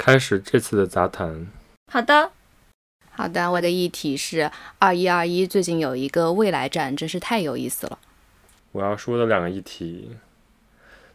[0.00, 1.46] 开始这次的杂谈。
[1.92, 2.32] 好的，
[3.10, 7.98] 好的，我的议题是二一二一，最近有一个未来站，真是太有意思了。
[8.72, 10.16] 我要说的两个议题，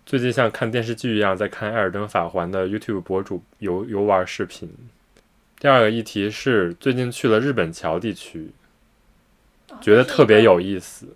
[0.06, 4.72] 最近像看电视剧一样在看《艾尔登法环》的 YouTube 博主游游玩视频。
[5.58, 8.52] 第二个议题是最近去了日本桥地区，
[9.82, 11.08] 觉得特别有意思。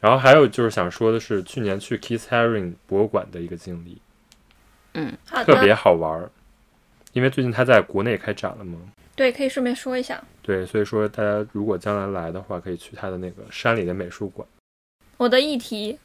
[0.00, 4.00] 然后还有就是想说的是，去年去 Kiss Haring 博物馆的一个经历，
[4.94, 6.30] 嗯，特别，好玩儿。
[7.18, 8.78] 因为最近他在国内开展了嘛，
[9.16, 14.46] 对，可以顺便说一下，对，所以说大家如果将来来的话，可以去他的那个山里的美术馆。
[15.16, 15.98] 我的议题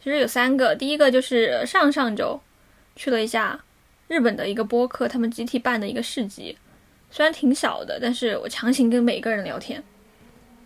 [0.00, 2.40] 其实有三个，第一个就是上上周
[2.94, 3.58] 去了一下
[4.06, 6.56] 日本的一个播客，他们集体办的一个市集，
[7.10, 9.82] 虽然挺小的，但是我强行跟每个人聊天，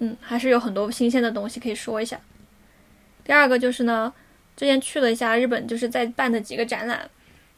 [0.00, 2.20] 嗯，还是有很多新鲜的东西可以说一下。
[3.24, 4.12] 第二个就是呢，
[4.54, 7.08] 之前去了一下日本，就是在办的几个展览，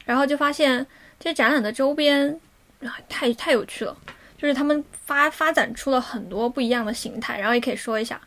[0.05, 0.87] 然后就发现
[1.19, 2.39] 这些展览的周边
[2.81, 3.95] 啊太太有趣了，
[4.37, 8.19] 就是他们发发展出了很多不一样的形态，然后也可以说一下。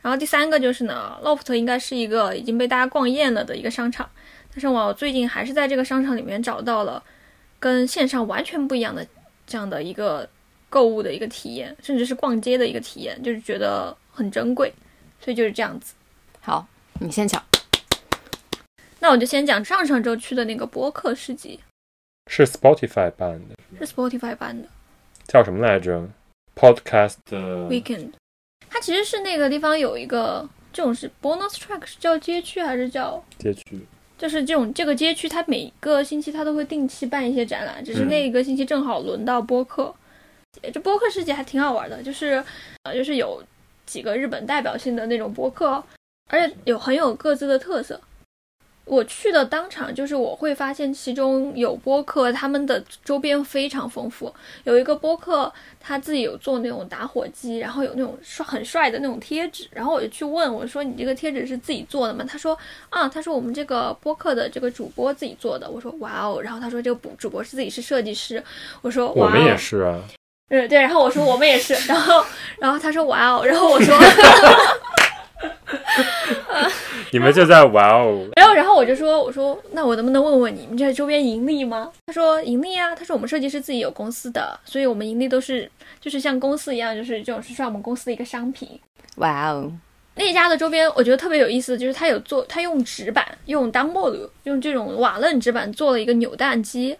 [0.00, 4.08] 然后第三个就是呢，Loft 应该是一个已经被大家逛厌了的一个商场，
[4.52, 7.02] 但是我最近还是在这个商场里面找到了
[7.58, 9.04] 跟线上完全不一样的
[9.46, 10.28] 这样的一个
[10.70, 14.72] 购物的一个体验，甚至是逛街的一个体验，就是觉得很珍贵，
[15.20, 15.94] 所以就是这样子。
[16.40, 16.64] 好，
[17.00, 17.42] 你先讲。
[19.00, 21.58] 那我就先讲上上周去的那个播客市集，
[22.26, 24.68] 是 Spotify 办的，是 Spotify 办的
[25.26, 26.08] 叫什么来着
[26.54, 28.10] ？Podcast 的 Weekend，
[28.68, 33.22] 它其实是那个地方有一个这种是 bonus track，是叫街区还是叫？
[33.38, 33.86] 街区。
[34.18, 39.94] 就是这种这个街区，它每个星期它都会定期办一些展览，只是那一个星期正好轮到播客。
[40.72, 42.42] 这播客世界还挺好玩的，就是
[42.84, 43.42] 呃，就是有
[43.84, 45.84] 几个日本代表性的那种播客，
[46.30, 48.00] 而且有很有各自的特色。
[48.86, 54.32] 我去的当场，就是我会发现其中有播客，他们的周边非常丰富。
[54.62, 62.56] 有一个播客，他自己有做那种打火机，然后有那种帅很帅的那种贴纸，然后我就去问我说：“你这个贴纸是自己做的吗？”他说
[62.88, 68.40] ：“啊，他说我们这个播客的这个主播自己做的。”我说：“哇哦！”然后他说：“这个主主播是自己是设计师。”
[68.82, 70.00] 我说：“哇哦！”我们也是啊，
[70.48, 72.24] 嗯，对，然后我说我们也是，然后，
[72.60, 73.98] 然后他说哇哦，然后我说，
[77.16, 81.90] 你们就在哇哦，然后，然后我就说，我说那我能不能问问你们这周边盈利吗？
[82.04, 88.78] 他说盈利啊，他说我们设计师自己有公司的，所以我们盈利都是就是像公司一样，就是这种是算我们公司的一个商品。
[89.16, 89.72] 哇哦，
[90.16, 96.98] 那家的周边我觉得特别有意思，就是他有做，他用纸板，用当木路，用这种瓦楞纸板做了一个扭蛋机，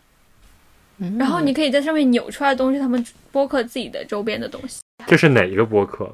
[0.96, 6.10] 嗯然后你可以在上面扭出来的东西，他们播客自己的周边的东西，这是哪一个播客？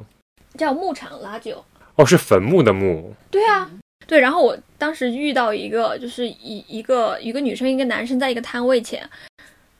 [0.59, 1.65] 叫牧场拉酒。
[1.95, 3.13] 哦，是坟墓的墓。
[3.31, 3.71] 对啊，
[4.07, 4.21] 对。
[4.21, 9.03] 然后我当时遇到一个，就是一一个一个女生一个男生在一个摊位前，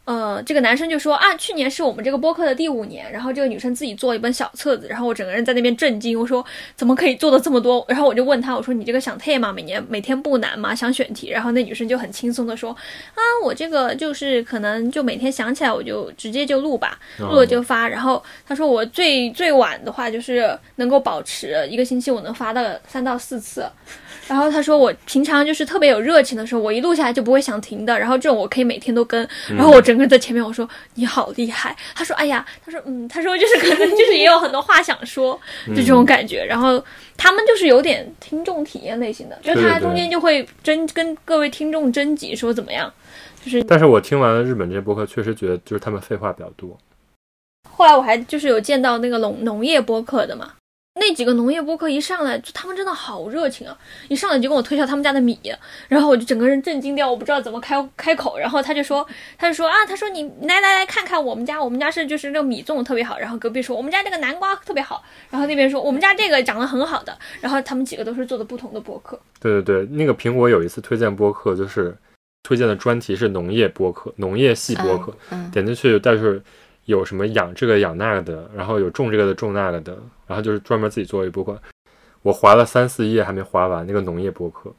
[0.05, 6.45] 呃，这个男生就说啊，去年是我们这个播客的第五年，然后这个女生自己做一本小册子，然后我整个人在那边震惊，我说
[6.75, 7.85] 怎么可以做的这么多？
[7.89, 9.53] 然后我就问他，我说你这个想 t 吗？
[9.53, 10.75] 每年每天不难吗？
[10.75, 11.31] 想选题？
[11.31, 17.89] 然后那女生就很轻松的说啊，我这个就是可能就每天想起来我就直接就录吧，录了就发。
[17.89, 23.65] 然后他说我最最晚的话就是能够保持一个星期我能发到三到四次。
[24.33, 27.99] 然后他说我平常就是特别有热情的时候，我一录下来就不会想停的。
[27.99, 29.29] 然后这种我可以每天都跟。
[29.51, 31.77] 然后我整个人在前面我说你好厉害。
[31.95, 35.39] 他说哎呀，他说嗯，他说就是可能就是也有很多话想说，
[35.69, 36.43] 就这种感觉。
[36.43, 36.83] 然后
[37.19, 42.91] 他们就是有点听众体验类型的，就是他中间就会征跟各位听众征集说怎么样。
[43.45, 46.79] 就是但是我听完了日本这些播客，确实觉得就是他们废话比较多。
[47.69, 50.53] 后来我还就是有见到那个农农业播客的嘛，
[50.95, 53.77] 那几个农业播客一上来就他们真的好热情啊，
[54.09, 55.39] 一上来就跟我推销他们家的米，
[55.89, 59.07] 然后我就整个人震惊掉，我不知道怎么开开口，然后他就说
[59.39, 71.97] 他就说啊，他说你来来来看看我们家，我们家是就是那个米种的特别好，然后隔壁说我们家这个南瓜特别好，然后那边说我们家这个长得很好的，然后他们几个都是做的不同的播客，对对对，那个苹果有一次推荐播客，就是
[72.43, 76.43] 推荐的专题是农业播客、农业系播客，嗯，点进去，但是
[76.87, 79.97] 有什么养这个养那个的，然后有种这个的种那个的，
[80.27, 81.61] 然后就是专门自己做一播客。
[82.23, 84.73] 我划了三四页还没划完那个农业博客，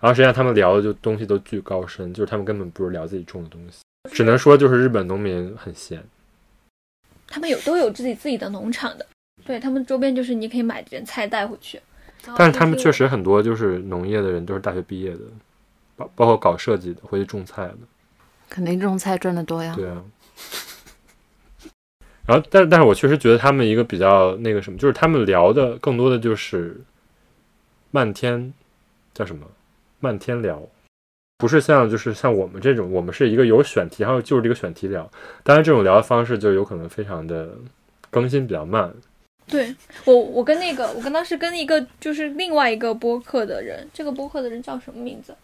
[0.00, 6.02] 然后实际上他们聊的就东西都巨高深，就是他们根本不是聊自己种的东西，只能说就是日本农民很闲。
[7.28, 9.06] 他们有都有自己自己的农场的，
[9.44, 11.80] 对他们周边就是你可以买点菜带回去，
[12.36, 12.98] 但是他们确实。
[12.98, 15.20] 实很多就是农业的人都是大学毕业的，
[15.96, 17.78] 包包括搞设计的，回去种菜的。
[18.48, 19.72] 肯定种菜赚的多呀。
[19.76, 20.04] 对啊。
[22.26, 26.80] 然后，但但是我确实觉得他们一个比较那个什么，就是他们聊的更多的就是
[27.90, 28.52] 漫天
[29.12, 29.46] 叫什么
[29.98, 30.62] 漫天聊，
[31.38, 35.10] 不是像就是像我们这种，我们是一个有选题，然后就是这个选题聊。
[35.42, 37.50] 当然，这种聊的方式就有可能非常的
[38.10, 38.94] 更新比较慢。
[39.48, 45.34] 对我，我跟那个，我跟当时跟一个就是另外一个播客的人，这个播客的人叫什么名字？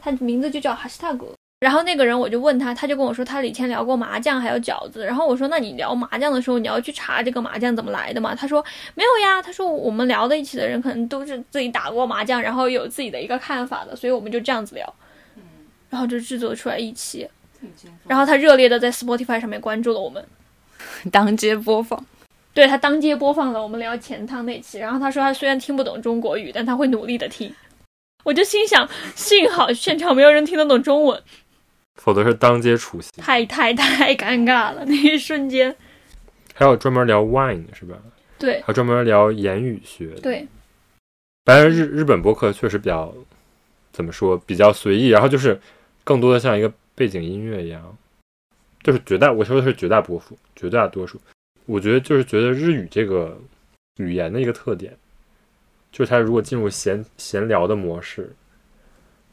[0.00, 1.26] 他名字就叫哈斯塔格。
[1.60, 5.04] 然后那个人我就问他，他就跟我说他以前聊过麻将还有饺子。
[5.04, 8.34] 然后我说那你聊麻将的时候，你要去查这个麻将怎么来的吗？
[8.34, 8.64] 他说
[8.94, 9.42] 没有呀。
[9.42, 14.94] 他说我们聊在一起的人可能都是自己打过麻将，然后有自己的一个看法的，所以我们就这样子聊。
[15.90, 17.26] 然后就制作出来一期，
[18.06, 20.22] 然后他热烈的在 Spotify 上面关注了我们，
[21.10, 22.04] 当街播放。
[22.52, 27.52] 对他当街播放了我们聊钱汤那期，然后他说他虽然听不懂中国语，但他会努力的听。
[28.24, 31.22] 我就心想，幸好现场没有人听得懂中文，
[31.98, 35.76] 否则是当街处刑，太太太尴尬了那一瞬间。
[36.54, 37.98] 还有专门聊 wine 是吧？
[38.38, 40.08] 对，还专门聊言语学。
[40.22, 40.46] 对，
[41.44, 43.14] 反正日日本播客确实比较
[43.92, 45.60] 怎么说，比较随意，然后就是
[46.04, 47.96] 更多的像一个背景音乐一样，
[48.82, 51.20] 就是绝大我说的是绝大多数，绝大多数。
[51.66, 53.38] 我觉得就是觉得日语这个
[53.96, 54.96] 语言的一个特点，
[55.92, 58.32] 就是它如果进入闲闲聊的模式，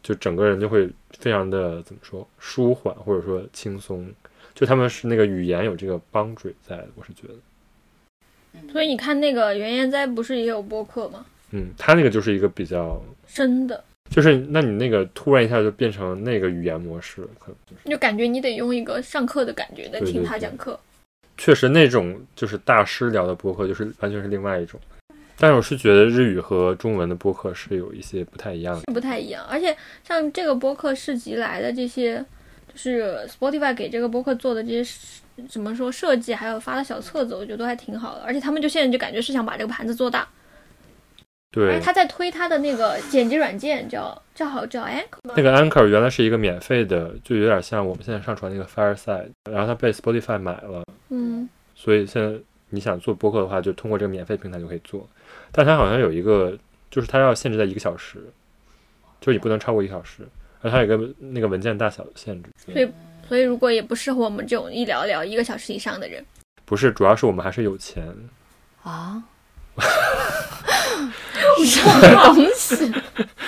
[0.05, 0.87] 就整个人就会
[1.17, 4.07] 非常的怎么说舒缓或者说轻松，
[4.53, 7.33] 就他们是那个语言有这个帮助在，我是觉得。
[8.71, 11.25] 所以你看那个原研哉不是也有播客吗？
[11.49, 20.79] 嗯，他那个就是一个比较深的，就是那你那个突然一下就变成那个语言模式了，可能就是就感觉你得用一个上课的感觉在听对对对他讲课。
[21.35, 24.79] 确实那种就是大师聊的播客，就是完全是另外一种。
[25.37, 28.79] 但是我是觉得日语和中文的播客是有一些不太一样的。
[28.81, 32.23] 是不太一样，而且像这个播客市集来的这些，
[32.71, 38.21] 就是 Spotify 给这个播客做的这些怎么说设计，还有发的小册子，我觉得都还挺好的。
[38.21, 40.25] 而且他们就现在就感觉是想把这个盘子做大，而
[41.51, 52.39] 对且，他在推他的那个剪辑软件叫叫好叫 Anchor 吗那个 Anchor 原来是一个免费的，就有点像我们现在上传那个 Fireside，然后他被 Spotify 买了，嗯，所以现在
[52.69, 55.07] 你想做播客的话，就通过这个免费平台就可以做。
[55.51, 56.57] 但它好像有一个，
[56.91, 58.19] 就是它要限制在一个小时，
[59.21, 60.27] 就是你不能超过一个小时，
[60.61, 62.49] 而它有一个那个文件大小的限制。
[62.57, 62.89] 所以
[63.27, 66.25] 所以如果也不适合我们这种一聊聊一个小时以上的人，
[66.65, 68.13] 不是，主要是我们还是有钱。
[68.83, 69.23] 啊，
[71.65, 72.91] 什么 东西，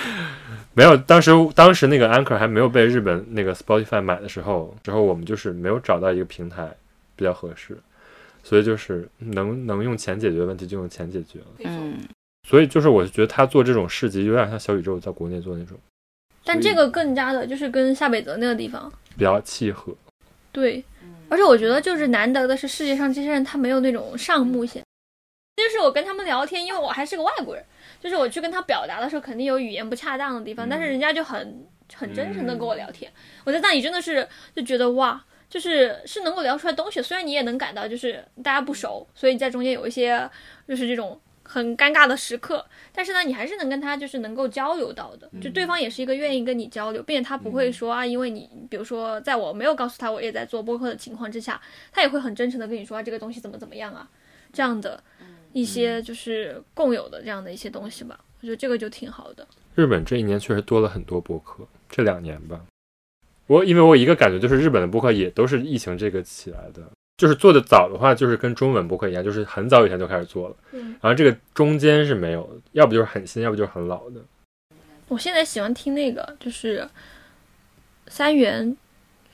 [0.74, 6.74] 没有，当时当时那个 Anchor 还没有被日本那个 Spotify 买的时候，之后我们就是没有找到一个平台
[7.14, 7.78] 比较合适，
[8.48, 11.46] 所以就是能能用钱解决问题就用钱解决了。
[11.64, 11.98] 嗯，
[12.48, 15.76] 所以就是我觉得他做这种市集有点像小宇宙在国内做那种，
[16.44, 18.90] 但这个更加的就是跟夏北泽那个地方。
[19.18, 19.94] 比较契合。
[20.50, 20.82] 对，
[21.28, 24.82] 而且我觉得就是难得的是世界上这些人他没有那种上目线，
[25.56, 27.62] 就是我跟他们聊天，因为我还是个外国人，
[28.00, 33.12] 就是我去跟他表达的时候肯定有语言不恰当的地方，但是人家就很很真诚的跟我聊天，
[33.44, 35.22] 我在那里真的是就觉得哇。
[35.48, 40.28] 就是是能够聊出来东西，虽然你也能感到就是大家不熟，所以在中间有一些
[40.68, 42.62] 就是这种很尴尬的时刻，
[42.92, 51.58] 但是呢，你还是能跟他就是能够交流到的，就对方也是一个愿意跟你交流，并且他不会说啊，因为你比如说在我没有告诉他我也在做播客的情况之下，
[51.90, 54.06] 他也会很真诚的跟你说啊，这个东西怎么怎么样啊，
[54.52, 55.02] 这样的
[55.54, 59.48] 一些就是共有的这样的一些东西吧，我觉得这个就挺好的。
[59.74, 62.60] 日本这一年确实多了很多播客，这两年吧。
[63.48, 66.82] 我因为我一个感觉就是日本的播客也都是疫情这个起来的，
[67.16, 74.20] 就是做的早的话，就是跟中文播客一样，就是很早以前就开始做了，嗯，然后这个中间是没有的，要不就是很新，要不就是很老的。
[75.08, 76.88] 我现在喜欢听那个就是
[78.06, 78.76] 三元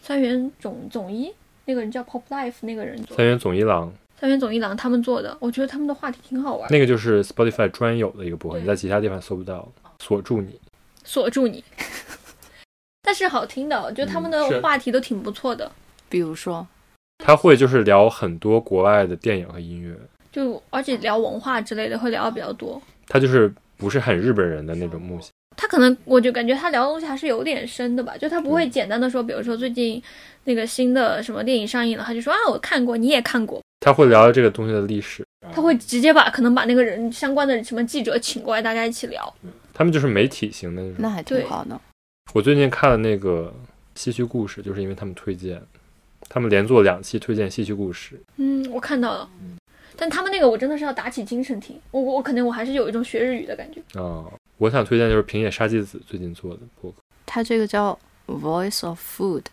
[0.00, 1.30] 三元总总一
[1.64, 3.16] 那个人叫 Pop Life 那个人做的。
[3.16, 3.92] 三元总一郎。
[4.16, 6.70] 三元总一郎他们做的，我觉得他们的话题挺好玩。
[6.70, 9.68] 那个就是 Spotify 专有的一个播客，你在其他地方搜不到。
[9.98, 10.58] 锁住你，
[11.02, 11.64] 锁住你，
[13.06, 15.70] 但是好听的，我觉得他们的话题都挺不错的，
[16.08, 16.66] 比如说，
[17.18, 19.94] 他会就是聊很多国外的电影和音乐，
[20.32, 22.80] 就而且聊文化之类的会聊的比较多。
[23.06, 25.30] 他就是不是很日本人的那种木性。
[25.56, 30.02] 他可能我就感觉他聊的东西还是有点深的吧，就他不会嗯简单的说，比如说最近
[30.44, 39.32] 那个新的什么电影上映了，他就说啊我看过，你也看过，他会聊这个东西的历史，他会直接把可能把那个人相关的什么记者请过来，大家一起聊。
[39.72, 40.96] 他们就是媒体型的那种。
[40.98, 41.80] 那还挺好的。
[42.32, 43.52] 我最近看了那个
[44.00, 45.62] 《戏曲故事》，就是因为他们推荐，
[46.28, 48.16] 他们连做两期推荐《戏曲故事》。
[48.36, 49.30] 嗯，我看到了，
[49.96, 53.80] 但他们那个我真的是要打起精神听，我我我可能我还是有一种学日语的感觉。
[54.00, 54.24] 啊、
[54.58, 56.96] 我想推荐就是平野沙纪子最近做的播客。
[57.24, 59.44] 他这个叫 Voice of Food，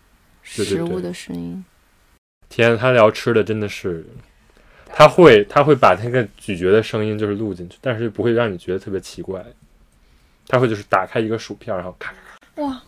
[0.42, 1.64] 食物的声音。
[2.50, 4.04] 天，他聊吃的真的是，
[4.88, 9.46] 他会他会把那个咀嚼的声音就是录进去，但是不会让你觉得特别奇怪。
[10.48, 12.18] 他会就是打开一个薯片，然后咔咔，
[12.56, 12.82] 哇，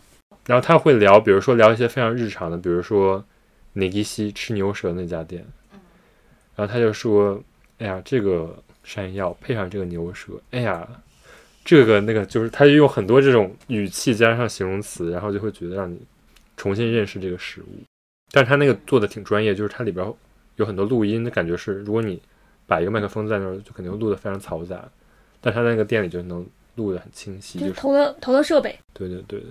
[0.46, 3.24] 然后他会聊，比如说聊一些非常日常的，比如说
[3.72, 5.44] 尼吉西吃牛舌那家店，
[6.54, 7.42] 然后他就说
[7.78, 10.86] ：“哎呀，这个山药配上这个牛舌，哎呀，
[11.64, 15.98] 这个那个就是，他就用很多这种语气加上形容词，然后就会觉得让你
[16.56, 17.82] 重新认识这个食物。
[18.30, 20.12] 但是他那个做的挺专业，就是它里边
[20.56, 22.20] 有很多录音的感觉是，如果你
[22.66, 24.84] 把一个麦克风在那儿，就肯定录的非常嘈杂，
[25.40, 26.44] 但他那个店里就能
[26.76, 27.74] 录的很清晰，就就是。
[27.74, 29.42] 是投了投了设备，对对对，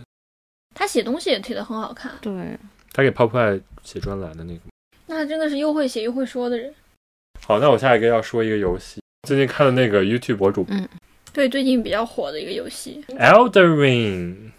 [0.75, 2.57] 他写东西也写的很好看，对，
[2.91, 4.59] 他给 Pop Eye 写专栏的那个。
[5.07, 6.73] 那他真的是又会写又会说的人。
[7.45, 10.65] 好，那我下一个要说一个游戏，最近看的那个 YouTube 博主。
[10.69, 10.87] 嗯。
[11.33, 14.51] 对，最近比较火的一个游戏，Elder Ring，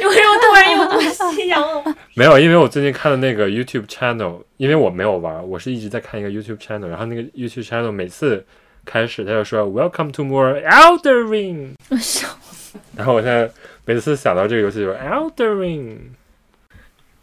[0.00, 1.96] 因为我突然有东西想了。
[2.14, 8.44] 没有，因为我最近看的那个 YouTube channel，因为我没有玩，我是一直在看一个 YouTube channel，然后那个 YouTube channel 每次
[8.86, 12.26] 开始他就说 Welcome to more Elder Ring，我笑。
[12.96, 13.50] 然后我现在
[13.84, 15.98] 每次想到这个游戏就是 Elder Ring，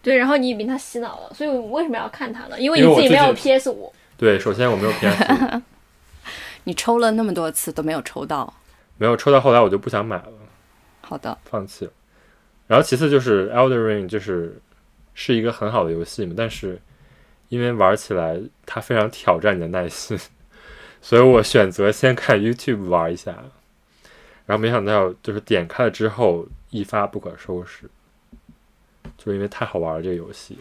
[0.01, 2.59] 对，然后你被他洗脑了，所以我为什么要看他呢？
[2.59, 3.91] 因为你自己没有 PS 五。
[4.17, 5.61] 对，首先我没有 PS，
[6.65, 8.53] 你抽了那么多次都没有抽到，
[8.97, 10.31] 没有抽到后来我就不想买了，
[11.01, 11.91] 好的，放弃了。
[12.67, 14.59] 然后其次就是 Elder Ring，就是
[15.13, 16.79] 是一个很好的游戏嘛，但是
[17.49, 20.17] 因为玩起来它非常挑战你的耐心，
[21.03, 23.43] 所以我选择先看 YouTube 玩一下，
[24.45, 27.89] 然后没想到就是点开了之后一发不可收拾，
[29.17, 30.57] 就是因为太好玩了这个游戏。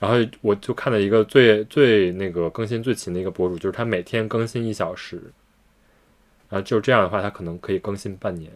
[0.00, 5.16] 然后我就看了一个最最那个更新最勤的一个博主，就是他每天更新一小时，
[6.50, 8.52] 然后就这样的话，他可能可以更新半年。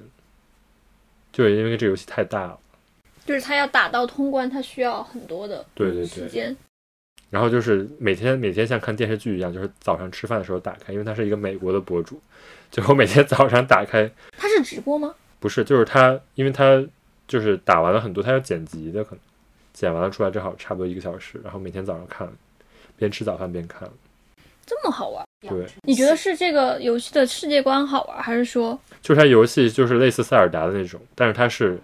[1.33, 2.59] 就是因为这游戏太大了，
[3.25, 6.07] 就是他要打到通关，他需要很多的对对对。
[6.07, 6.57] 时间。
[7.31, 12.21] 然后就是每天每天像看电视剧一样，就是早上吃饭的时候打开，因为他是一个美国的博主，
[12.71, 15.15] 就我每天 早上打开，他是直播吗？
[15.39, 16.85] 不是，就是他，因为他
[17.27, 19.21] 就是打完了很多，他要剪辑的，可能
[19.73, 22.31] 剪完了出来正好差不多一个小时，然后每天早上看，
[22.97, 23.89] 边吃早饭边看。
[24.67, 25.25] 这么好玩？
[25.49, 31.81] 对，你觉得是这个游戏的世界观好玩，还是说就是它游戏就是类似塞尔达的那种，但是它是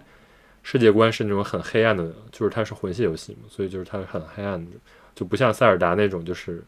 [0.61, 4.71] 世界观是那种很黑暗的，就是它是魂系游戏嘛，所以就是它是很黑暗的，
[5.17, 6.63] 就不像塞尔达那种就是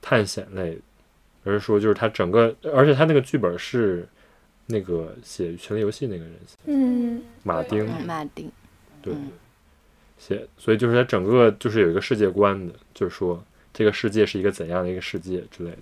[0.00, 0.78] 探险类，
[1.42, 4.06] 而是说就是它整个，而且它那个剧本是
[4.66, 8.48] 那个写《权力游戏》那个人写，嗯，马丁嗯马丁，
[9.02, 9.32] 对嗯
[10.16, 15.78] 写，所以就是它整个就是有一个世界观的，就是说这个世界是一个怎样的一个世界之类的。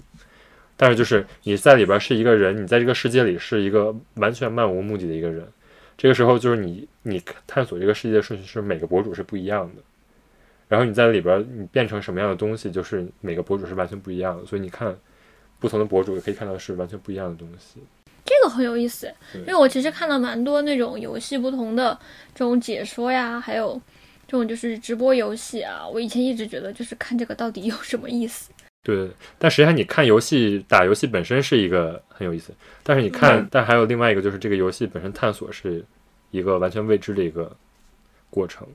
[0.78, 5.46] 但是就是你在里边是一个人，你在这个世界里是一个完全漫无目的的一个人。
[5.98, 9.82] 这个时候就是你你探索这个世界的顺序是每个博主是不一样的，
[10.72, 14.46] 然后你在里边你变成什么样的东西，就是每个博主是完全不一样的。
[14.46, 14.96] 所以你看
[15.58, 17.78] 不同的博主也可以看到是完全不一样的东西。
[18.24, 21.92] 这个很有意思，因为我其实看了蛮多那种游戏不同的
[22.34, 23.78] 这种解说呀，还有
[24.26, 25.86] 这种就是直播游戏啊。
[25.86, 28.50] 我以前一直觉得就是看这个到底有什么意思？
[28.82, 32.50] 对，但实际上你看游戏打游戏本身是一个很有意思，
[32.82, 35.84] 但是你看，嗯但还有另外一个就是这个游戏本身探索是
[36.30, 37.54] 一个完全未知的一个
[38.30, 38.66] 过程，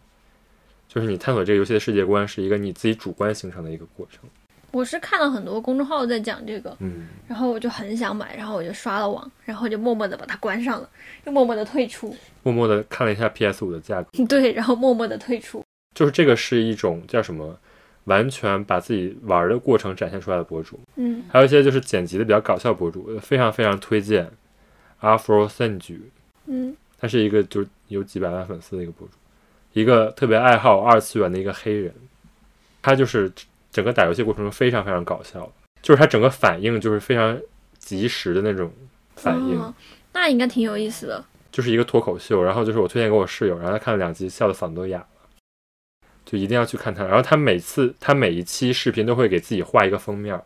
[0.88, 4.22] 就是你探索这个游戏的世界观是一个你自己主观形成的一个过程。
[4.72, 10.90] 我是看了很多公众号在讲这个，嗯，然后我就很想买，然后我就刷了网，然后就默默的把它关上了，
[11.26, 12.14] 又默默的退出。
[12.44, 15.64] 默默的看了一下 PS 五的价格， 对，然后默默的退出。
[15.96, 17.58] 就是这个是一种叫什么，
[18.04, 20.80] 完全把自己玩的过程展现出来的博主。
[20.98, 24.30] 嗯，还有一些就是剪辑的比较搞笑博主，非常非常推荐
[25.02, 26.00] Afro Senju，
[26.46, 29.14] 嗯，他是一个就是有几百万粉丝的一个博主，
[29.74, 31.94] 一个特别爱好二次元的一个黑人，
[32.82, 33.32] 他就是
[33.72, 37.40] 整个打游戏过程中非常非常搞笑，就是他整个反应就是非常
[37.78, 38.72] 及时的那种
[39.16, 39.74] 反应，哦，
[40.14, 41.24] 那应该挺有意思的。
[41.52, 42.44] 就是一个脱口秀。
[42.44, 45.08] 然后就是我推荐给我室友，然后他看了两集，笑的嗓子都哑了，
[46.26, 47.04] 就一定要去看他。
[47.06, 50.40] 然后他每次他每一期视频都会给自己画一个封面，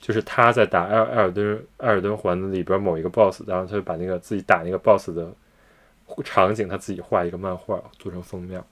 [0.00, 5.30] 就是他在打艾尔艾尔登艾尔登环里边某一个 BOSS，然后他就把那个自己打那个 BOSS 的
[6.22, 8.62] 场景，他自己画一个漫画做成封面。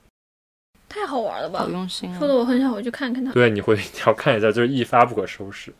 [0.87, 1.69] 太好玩了吧好！
[1.69, 2.27] 用心说啊！
[2.27, 3.31] 的我很想回去看看他。
[3.31, 5.71] 对，你回去一定要看一下，就是一发不可收拾。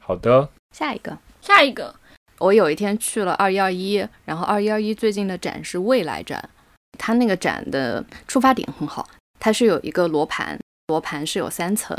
[0.00, 1.94] 好的，下一个，下一个，
[2.38, 6.50] 我有一天去了二一二一，然后二一二一最近的展是未来展，
[6.98, 11.96] 它那个展的出发点很好，它是有一个罗盘，罗盘是有三层，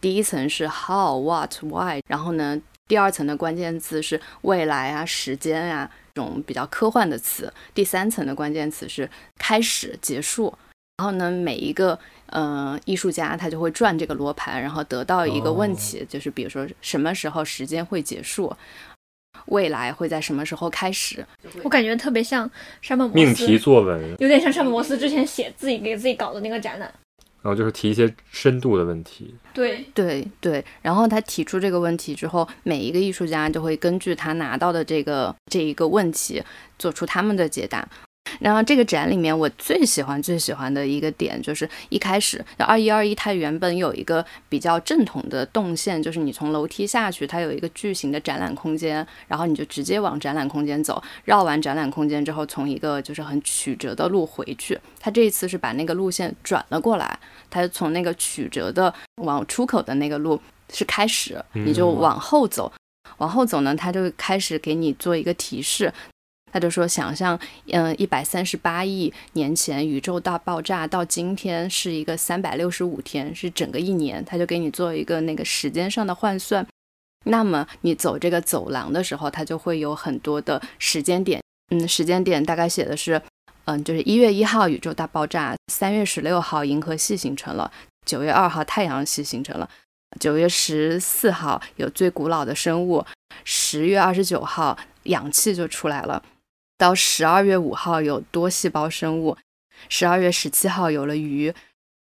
[0.00, 10.52] 第一层是 how、what、why，然后呢，第二层的关键字是未来啊、时间啊这种比较科幻的词，第三层的关键词是开始、结束。
[10.98, 18.54] 然后呢，每一个呃艺术家他就会转这个罗盘，然后得到一个问题，就是比如说什么时候时间会结束。
[19.46, 21.26] 未来会在什么时候开始。
[21.64, 22.48] 我感觉特别像
[22.80, 26.92] 沙漠命题作文，有点像沙漠摩斯之前写自己给自己搞的那个展览。
[27.42, 29.34] 然后就是提一些深度的问题。
[29.52, 36.42] 对，对对，然后他提出这个问题之后，每一个艺术家就会根据他拿到的这个这一个问题
[36.78, 37.86] 做出他们的解答。
[38.40, 54.78] 然后这个展里面，我最喜欢最喜欢的一个点就是一开始二一二一，它原本有一个比较正统的动线，就是你从楼梯下去，它有一个巨型的展览空间，然后你就直接往展览空间走，绕完展览空间之后，从一个就是很曲折的路回去。
[54.98, 57.18] 它这一次是把那个路线转了过来，
[57.50, 60.40] 它从那个曲折的往出口的那个路
[60.72, 62.72] 是开始，你就往后走，
[63.18, 65.92] 往后走呢，它就开始给你做一个提示。
[66.52, 74.22] 他就说，想象，嗯，一百三十八亿年前宇宙大爆炸到今天是一个三百六十五天，是整个一年。
[74.24, 76.66] 他就给你做一个那个时间上的换算。
[77.24, 81.40] 那么你走这个走廊的时候，它就会有很多的时间点。
[81.70, 83.22] 嗯，时间点大概写的是，
[83.64, 87.70] 嗯，就是一月一号宇宙大爆炸，三月十六号银河系形成了，
[88.04, 89.70] 九月二号太阳系形成了，
[90.18, 93.06] 九月十四号有最古老的生物，
[93.44, 96.22] 十月二十九号氧气就出来了。
[96.82, 99.36] 到十二月五号有多细胞生物，
[99.88, 101.54] 十二月十七号有了鱼，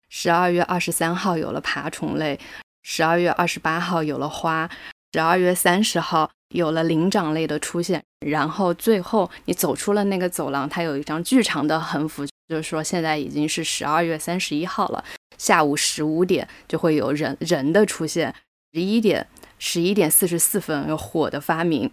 [0.09, 2.39] 十二月二十三号有了爬虫类，
[2.81, 4.67] 十二月二十八号有了花，
[5.13, 8.01] 十二月三十号有了灵长类的出现。
[8.25, 15.03] 然后最后你走出了那个走廊，它有一张巨长的横幅，就是说现在已经是十二月三十一号了，
[15.37, 18.33] 下午十五点就会有人人的出现，
[18.73, 19.27] 十一点
[19.59, 21.91] 十一点四十四分有火的发明。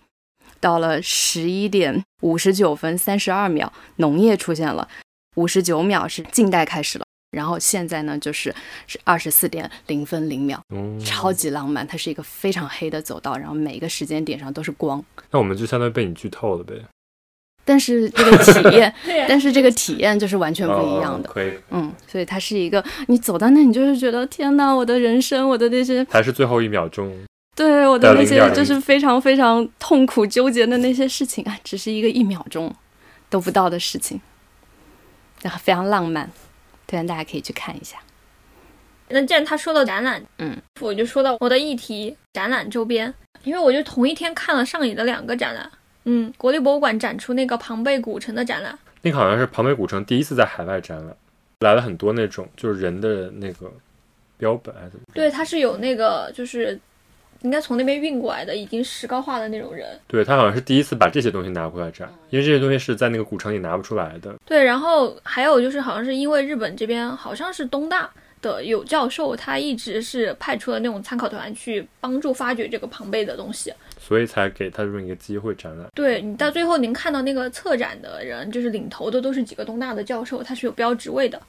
[0.61, 4.88] 到了十一点五十九分三十二秒，农业出现了。
[5.37, 8.53] 五十九秒是近代开始了，然后现在呢就是
[8.87, 11.87] 是二十四点零分零秒，嗯，超级浪漫。
[11.87, 15.05] 它是一个非常黑的走道，然后每一个时间点上都是光。
[15.31, 16.75] 那我们就相当于被你剧透了呗。
[17.65, 18.93] 但是这个体验，
[19.29, 21.29] 但是这个体验就是完全不一样的。
[21.29, 27.15] 哦可以，嗯，所以它是一个，你走到那，你就是觉得天呐，我的人生，我的那些还是最后一秒钟。
[27.59, 32.73] 对我的那些就是非常非常痛苦纠结的那些事情啊，只是一个一秒钟
[33.28, 34.21] 都不到的事情，
[35.43, 36.30] 然后非常浪漫，
[36.87, 37.97] 推荐大家可以去看一下。
[39.09, 45.69] 那既然他说到展览，嗯，我就说到我的议题展览周边，因为我就同一天看了上野的两个展览。
[46.04, 51.17] 嗯，国立博物馆展出那个庞贝古城的展览，那个好像是庞贝古城第一次在海外展览，
[51.61, 53.73] 来了很多那种就是人的那个
[54.37, 55.04] 标本还是怎么？
[55.13, 56.78] 对，它是有那个就是
[57.43, 59.87] 应该从那边运过来的，已经石膏化的那种人。
[60.07, 64.35] 对他好像是第一次把这些东西拿过来展，因为这些东西是在那个古城里拿不出来的。
[64.45, 68.11] 对，然后还有就是好像是因为日本这边好像是东大
[68.43, 73.73] 的有教授，他一直是派出了那种参考团去帮助发掘这个庞贝的东西。
[74.01, 75.87] 所以才给他这么一个机会展览。
[75.95, 81.41] 对你到最后您看到那个策展的人，就是领头的都是几个东大的教授，他是有标职位的。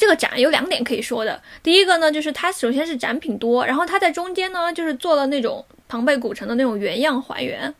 [0.00, 7.74] 这个展有两点可以说的，第一个呢，就是它首先是展品多，然后它在中间呢，就是做了那种庞贝古城的那种原样还原，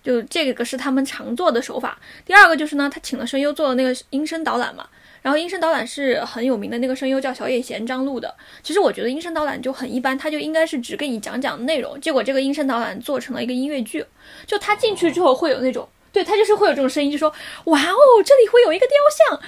[0.00, 1.98] 就这个是他们常做的手法。
[2.24, 4.86] 第二个就是呢，他请了声优做了那个音声导览嘛，
[5.20, 8.32] 然后音声导览是很有名的那个声优叫小野贤张录的。
[8.62, 14.06] 其实我觉得音声导览就很一般，他就应该是只跟你讲讲内容，结果这个音声导览做成了一个音乐剧，
[14.46, 15.88] 就他进去之后会有那种。
[16.12, 17.28] 对他就是会有这种声音，就说
[17.64, 19.40] 哇哦，这里会有一个雕像，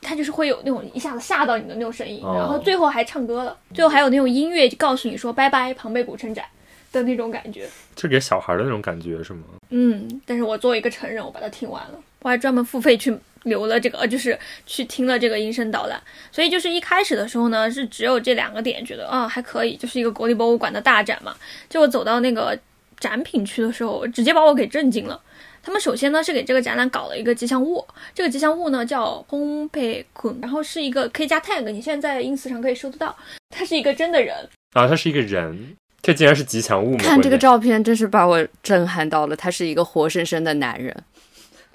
[0.00, 6.44] 他就是会有那种一下子吓到你的那种声音，哦然后最后还唱歌了，最后还有那种音乐告诉你说拜拜庞贝古城展
[6.92, 7.68] 的那种感觉。
[7.94, 9.44] 就给小孩的那种感觉是吗？
[9.70, 16.00] 嗯，但是我作为一个成人，我把它听完了，我还专门付费去留了这个，呃 就是去听了这个音声导览。
[16.30, 21.34] 所以就是一开始的时候呢，是只有这两个点，觉得啊还可以，就是一个国立博物馆的大展嘛。
[21.68, 22.56] 结果走到那个
[22.98, 25.20] 展品区的时候，直接把我给震惊了。
[25.66, 33.16] 他们首先呢是给这个展览搞了一个吉祥物，这个吉祥物呢叫烘焙坤，然后是一个可以加 tag，你现在在 ins 上可以搜得到，
[33.50, 34.32] 他是一个真的人，
[34.74, 36.98] 啊，他是一个人，这竟然是吉祥物吗？
[37.02, 39.34] 看这个照片，真是把我震撼到了。
[39.34, 40.96] 他是一个活生生的男人，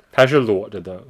[0.09, 1.03] 他是裸着的，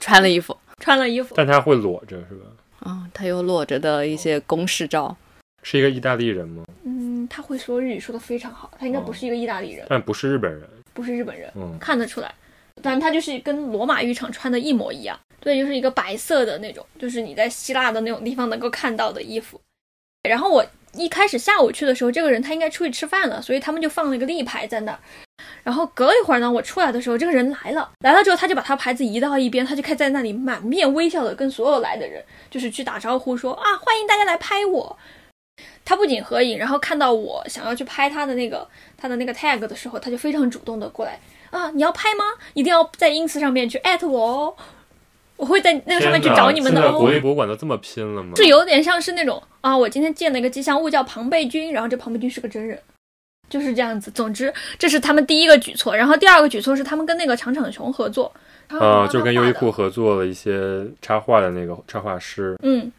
[0.00, 2.90] 穿了衣服，穿了衣服，但他会裸着是吧？
[2.90, 5.16] 啊、他有裸着的一些公式照。
[5.62, 6.64] 是一个意大利人吗？
[6.84, 10.68] 嗯，他会说日语，说的非常好，他应该不是一个意大利人，但不是日本人。
[10.96, 11.48] 不是日本人。
[11.54, 12.34] 嗯，看得出来，
[12.82, 19.60] 但他就是跟罗马浴场穿的一模一样，对，就是一个白色的那种，就是你在希腊的那种地方能够看到的衣服。
[20.28, 24.98] 然后我一开始下午去的时候，这个人他应该出去吃饭了，所以他们就放了一个立牌在那儿。
[25.62, 34.98] 然后隔了一会儿呢，我出来的时候，这个人来了，来了之后他就把他牌子移到一边，他就开始在那里满面微笑的跟所有来的人就是去打招呼说啊，欢迎大家来拍我。
[35.84, 38.66] 他不仅合影，然后看到我想要去拍他的那个
[38.96, 41.18] 他的那个 tag 的时候，他就非常主动的过来
[41.50, 42.24] 啊，你要拍吗？
[42.54, 44.56] 一定要在 ins 上面去艾特我哦，
[45.36, 47.10] 我会在那个上面去找你们的哦国。
[47.10, 48.32] 立博物馆都这么拼了吗？
[48.36, 52.78] 是有点像是那种啊，我今天见了一个吉祥物叫庞贝君，然后这庞贝君是个真人，
[53.48, 54.10] 就是这样子。
[54.10, 58.32] 总之，这是他们第一个举措，然后第二个举措是他们跟那个长场熊合作，
[58.68, 62.90] 啊，就跟优衣库库，合作了一些插画的那个插画师，嗯，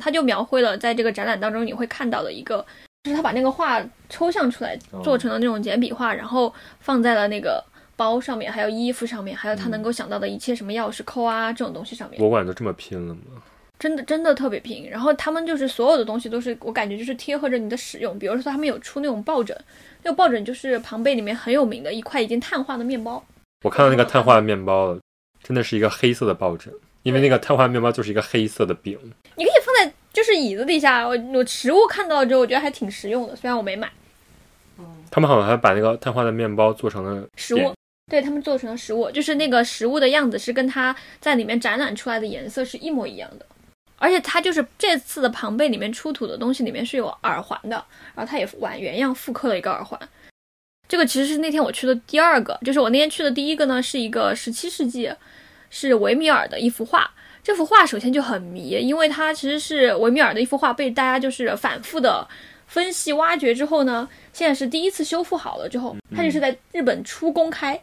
[0.00, 2.64] 他就描绘了在这个展览当中你会看到的一个，
[3.04, 7.62] 就是他把那个画抽象出来，哦做成了那种简笔画，然后放在了那个。
[7.96, 13.42] 包上面，还有衣服上面，还有他能够想到的一切什么钥匙扣啊这种东西上面，博物馆都这么拼了吗？
[13.78, 14.88] 真的真的特别拼。
[14.88, 19.54] 然后他们就是所有的东西都是我感觉就是贴合着你的使用，比如说他们有出那种抱枕，
[20.02, 23.22] 那个抱枕就是庞贝里面很有名的一块已经碳化的面包。
[23.66, 25.00] 我看到那个碳化的面包了，
[25.42, 28.98] 真的是一个黑色的抱枕，因为那个碳化面包就是一个黑色的饼。
[29.36, 29.59] 你可以
[30.12, 33.90] 就是椅子底下，我我实物看到了之后，我觉得还挺实用的，虽然我没买
[35.10, 37.72] 他们好像还把那个碳化的面包做成了实物。
[38.10, 43.46] 对他们做成了实物，就是那个实物的样子是跟它在里面展览出来的颜色是一模一样的，
[43.98, 47.84] 而且它就是这次的庞贝里面出土的东西里面是有耳环的，
[48.16, 49.96] 然后它也完原样复刻了一个耳环。
[50.88, 55.12] 这个其实是那天我去的第二个，就是我那天去的第一个呢是一个十七世纪，
[55.70, 57.08] 是维米尔的一幅画。
[57.42, 62.26] 这幅画首先就很迷，因为它其实是维米尔的一幅画，被大家就是反复的
[62.66, 67.80] 分析挖掘之后呢，现在是第一次修复好了之后，它就是在日本初公开。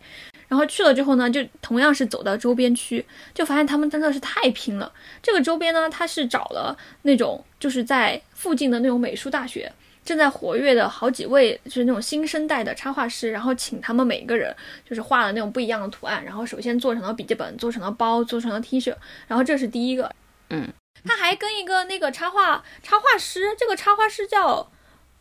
[0.48, 4.90] 然后去了之后呢，就同样是走到周边区，就发现他们真的是太拼了。
[5.22, 9.70] 这个周边呢，他是找了那种就是在附近的那种美术大学
[10.08, 14.56] 正在活跃的好几位，就是那种新生代的插画师，然后请他们每个人
[14.90, 18.96] 就是画了那种不一样的图案，然后首先做成了笔记本，做成了包，做成了 T 恤，
[19.28, 20.10] 然后这是第一个。
[20.50, 20.66] 嗯，
[21.04, 24.72] 他还跟一个那个插画插画师，这个插画师叫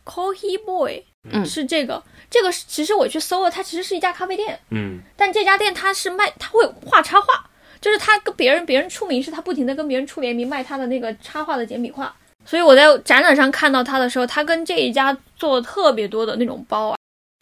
[0.05, 2.01] Coffee Boy，嗯是这个。
[2.29, 7.49] 这个其实我去搜了，它其实是一家咖啡店，嗯，但这家店它是卖，它会画插画，
[7.81, 12.15] 就是他跟别人，别人出名是他不停的跟别人出联名卖他的那个插画的简笔画。
[12.47, 16.95] 所以我在展览上看到他的时候，他跟这一家做了特别多的那种包啊，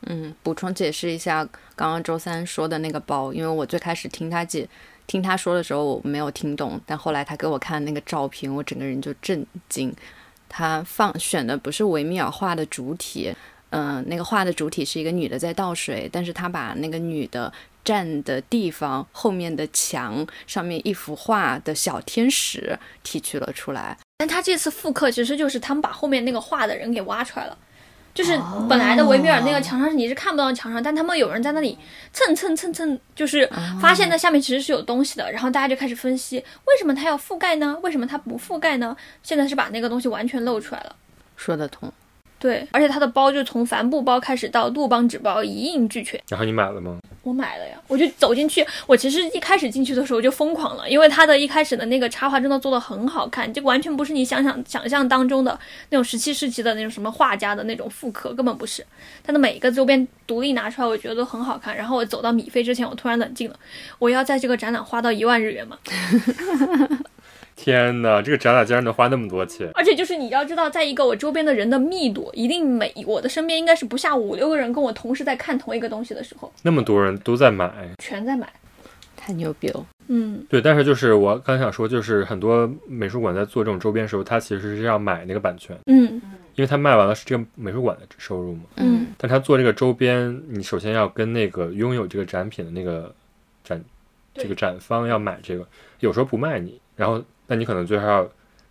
[0.07, 4.67] 嗯，补充解释一下刚刚周三说的那个包，因为我最开始听他解
[5.05, 9.93] 听他说的时候我没有听懂，但后来他给我看那个照片，我整个人就震惊。
[10.49, 13.31] 他放选的不是维米尔画的主体，
[13.69, 23.97] 嗯、那个画的主体是一个女的在倒水，但是他把那个女的站的地方后面的墙上面一幅画的小天使提取了出来。
[24.17, 27.57] 但他这次复刻其实就是他们把后面那个画的人给挖出来了。
[28.13, 28.31] 就是
[28.69, 31.77] 本来的维米尔那个墙上你是看不到墙上，但他们有人在那里
[32.13, 33.45] 蹭蹭蹭蹭，就是
[33.81, 37.77] 发现那下面其实是有东西的，然后大家就开始分析为什么它要覆盖呢？
[37.83, 38.95] 为什么它不覆盖呢？
[39.21, 40.95] 现在是把那个东西完全露出来了。
[41.35, 41.91] 说得通，
[42.39, 46.17] 对，而且它的包就从帆布包开始到杜邦纸包一应俱全。
[46.29, 46.97] 然后你买了吗？
[47.25, 48.63] 我买了呀，我就走进去。
[48.85, 55.59] 我其实一开始进去的时候就疯狂了，因为它的一开始的那个插画真的做的很好看，就完全不是你想想想象当中的
[55.89, 58.85] 那种十七世纪的那种什么画家的那种复刻，根本不是。
[59.23, 61.75] 它的每一个周边独立拿出来，我觉得都很好看。
[61.75, 63.59] 然后我走到米菲之前，我突然冷静了，
[63.97, 65.79] 我要在这个展览花到一万日元吗？
[67.55, 69.69] 天哪，这个展览竟然能花那么多钱！
[69.73, 78.51] 而且就是你要知道，在一个我周边的人的密度，一定每我的身边应该是不下五六个人跟我同时在看同一个东西的时候，那么多人都在买，全在买。
[79.17, 79.83] 太牛逼了。
[80.07, 86.21] 嗯，对，但是就是我刚想说，就是很多美术馆在做这种周边的时候，它其实是要买那个版权，嗯
[86.55, 88.63] 因为它卖完了是这个美术馆的收入嘛。
[88.75, 93.11] 嗯但它做这个周边，你首先要跟那个拥有这个展品的那个
[93.63, 93.83] 展
[94.35, 95.65] 这个展方要买这个，
[96.01, 98.29] 有时候不卖你，然后那你可能最后要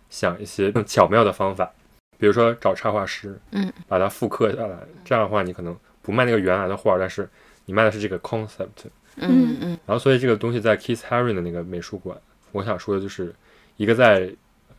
[0.09, 1.71] 想一些更巧妙的方法，
[2.17, 7.27] 比如说找插画师，嗯，把它复刻下来，这样的话你可能不卖那个原来的画，但是
[7.65, 8.85] 你卖的是这个 concept，
[9.17, 12.17] 嗯嗯然后所以这个东西在 Keith Haring 的那个美术馆，
[12.51, 13.33] 我想说的就是
[13.77, 14.29] 一个在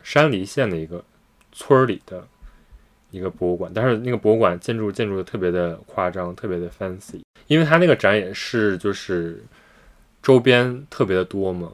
[0.02, 1.04] 山梨县的一个
[1.52, 2.26] 村儿里的
[3.11, 9.42] 一个博物馆，但是那个博物馆建筑建筑的特别的夸张，特别的 fancy，因为它那个展也是就是
[10.22, 11.72] 周边特别的多嘛。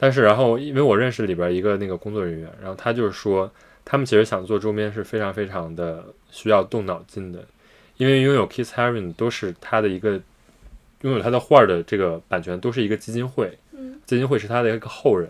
[0.00, 3.50] 但是然后因为我认识里边一个那个工作人员，然后他就是说
[3.84, 7.44] 他们其实想做周边是非常非常的需要动脑筋的，
[7.96, 10.12] 因为拥有 kiss haring 都是他的一个
[11.00, 15.28] 拥有他的画的这个版权都是一个基金会，嗯基金会是他的一个后人，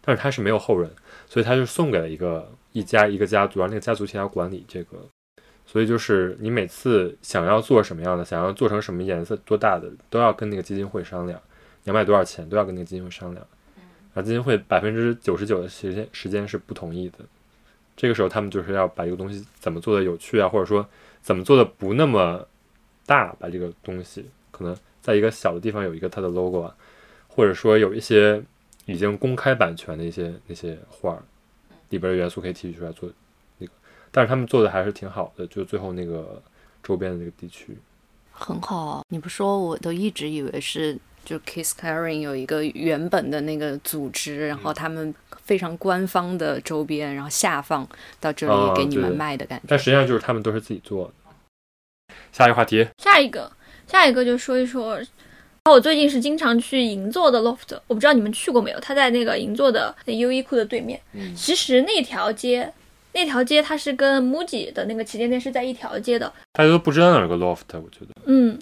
[0.00, 0.88] 但是他是没有后人，
[1.26, 4.98] 所以他就送给了一个一家一个家族，让那个家族替他管理这个。
[5.66, 11.40] 所以就是你每次想要做什么样的，想要做成什么颜色、多大的，都要跟那个基金会商量，
[11.82, 13.44] 你要卖多少钱都要跟那个基金会商量。
[14.14, 17.18] 然后基金会百分之九十九的时间时间是不同意的。
[17.96, 20.88] 这个时候他们就是要把一个东西怎么做的有趣啊，或者说
[21.20, 22.46] 怎么做的不那么
[23.06, 26.74] 大，把这个东西可能在一个小的地方有一个它的 logo 啊，
[27.28, 28.42] 或者说有一些
[28.86, 31.22] 已经公开版权的一些那些画儿
[31.90, 33.08] 里边的元素可以提取出来做
[33.58, 33.72] 那个，
[34.10, 36.42] 但是他们做的还是挺好的，就最后那个
[36.82, 37.76] 周边的那个地区。
[38.32, 39.04] 很好。
[39.08, 47.88] 你不说，我都一直以为是就 Kiss Caring 有一个原本的那个组织，然后他们非常官方的周边，然后下放
[48.20, 49.64] 到这哦里给你们卖的感觉。
[49.68, 51.14] 但实际上就是他们都是自己做的。
[52.32, 53.50] 下一个话题，下一个，
[53.86, 55.00] 下一个就说一说，
[55.70, 58.80] 我最近是经常去银座的 loft，我不知道你们去过没有？
[58.80, 61.00] 它在那个银座的那优衣库的对面。
[61.12, 62.70] 嗯其实那条街，
[63.12, 66.30] 那条街它是跟 MUJI 的那个旗舰店是在一条街的。
[66.52, 68.58] 大家都不知道哪个 loft，我觉得嗯，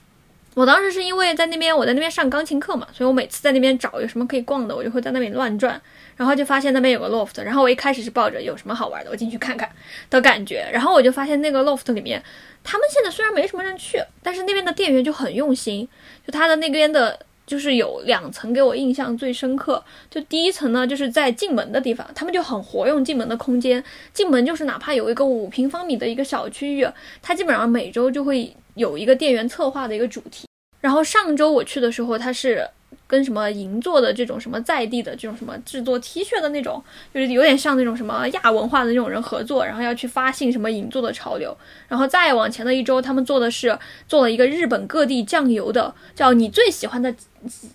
[0.54, 5.80] 我当时是因为在那边，我在那边上钢琴课嘛，所以我每次在那边找有什么可以逛的，我就会在那里乱转，
[6.16, 9.70] 然后就发现那边有个 loft，然后我一开始是抱着有什么好玩的，我进去看看
[10.10, 12.22] 的感觉，然后我就发现那个 loft 里面，
[12.62, 15.88] 他们现在虽然没什么人去，但是那边的店员就很用心，
[16.26, 17.18] 就他的那边的。
[17.44, 23.82] 就是有两层给我印象最深刻，就第一层呢，就是在进门的地方，他们就很活用进门的空间。
[24.14, 26.86] 进门就是哪怕有一个五平方米的一个小区域，
[27.20, 30.46] 它基本上每周就会有一个店员策划的一个主题。
[30.80, 32.68] 然后上周我去的时候，它是
[33.06, 36.82] 跟什么银座的这种什么在地的这种什么制作 T 恤的那种，
[37.14, 41.56] 就是有点像那种什么亚文化的那种人合作，然后要去发信什么银座的潮流。
[41.88, 47.14] 然后再往前的一周，他们做的是做了一个日本各地酱油的，叫你最喜欢的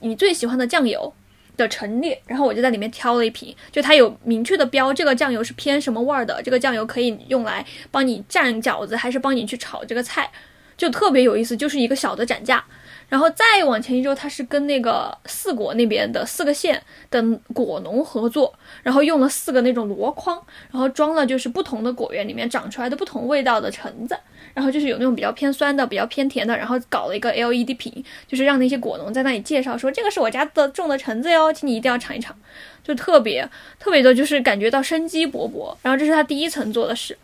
[0.02, 1.14] 你最喜欢的酱油。
[1.56, 10.30] 的陈列，然后我就在里面挑了一瓶，就它有明确的标，这个酱油是偏什么味儿的，这个酱油可以用来帮你蘸饺子，还是帮你去炒这个菜，
[10.78, 12.64] 就特别有意思，就是一个小的展架。
[13.10, 20.38] 然后再往前一周，它是跟那个四果那边的四个县的果农合作，然后用了四个那种箩筐，
[20.70, 24.18] 然后装了就是不同的果园里面长出来的不同味道的橙子，
[24.54, 32.36] 然后就是有那种比较偏酸的、比较偏甜的，然后搞了一个 LED 屏，就是让那些果农在那里介绍说这个是我家的种的橙子哟，请你一定要尝一尝，
[32.84, 35.74] 就特别特别的，就是感觉到生机勃勃。
[35.82, 37.18] 然后这是他第一层做的事。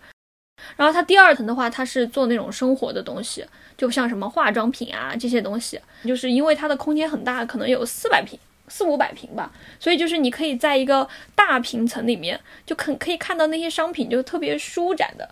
[0.75, 3.45] 然后它第二层的话，它是做那种生活的东西，
[3.77, 15.29] 就像什么化妆品啊这些东西，就是因为它的空间很大，可能有四百平、四五百平吧，所以就是你可以在一个大平层里面，就可可以看到那些商品就特别舒展的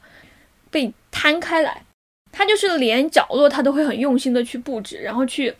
[0.70, 1.84] 被摊开来，
[2.32, 5.56] 它就是连角落它都会很用心的去布置，然后去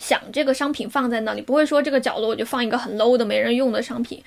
[0.00, 4.22] 想这个商品放在那里，不会说这个角落我就放一个很 low 的没人用的商品，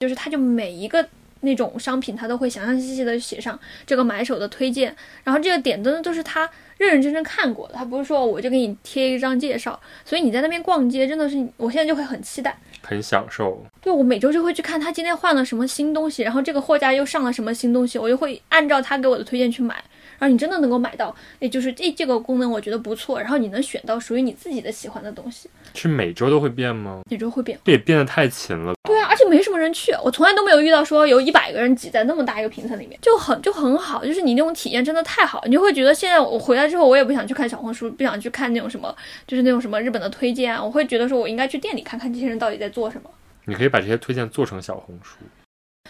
[0.00, 1.06] 就是它就每一个。
[1.44, 13.64] 那种商品，他都会详详细细的写上这个买手的推荐，然后这个点灯都是他认认真真看过的，他不是说我就给你贴一张介绍，所以你在那边逛街真的是，我现在就会很期待，很享受。
[13.80, 19.74] 对我每周就会去看他今天换了什么新东西，然后这个货架又上了什么新东西，我就会按照他给我的推荐去买，
[20.18, 27.02] 然后你真的能够买到，也就是这这个功能我觉得不错，然后你能选到属于你自己的喜欢的东西，是每周都会变吗？
[27.10, 27.58] 每周会变。
[27.64, 28.78] 这也变得太勤了吧。
[28.84, 38.94] 对啊，而且没什么人去，我从来都没有遇到说有一百个人挤在那么大一个平层里面，就很就很好，就是你那种体验真的太好，你就会觉得现在我回来之后，我也不想去看小红书，不想去看那种什么，
[39.26, 43.08] 就是那种什么日本的推荐啊，我会觉得说我应该去店里看看这些人到底在做什么。
[43.46, 45.16] 你可以把这些推荐做成小红书。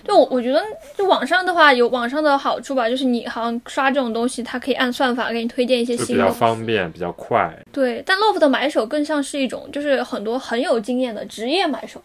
[0.02, 0.60] 对，我我觉得
[0.96, 6.34] 就网上的话有网上的好处吧，就是你好像刷这种东西，它可以按算法给你推荐一些新的比较。
[6.34, 7.52] 方便，比较快。
[7.72, 12.02] 对，但 LOFT 的买手更像是一种，就是很多很有经验的职业买手。